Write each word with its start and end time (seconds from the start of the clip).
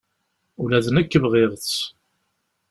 Ula 0.61 0.79
d 0.85 0.87
nekk 0.95 1.13
bɣiɣ-tt. 1.23 1.75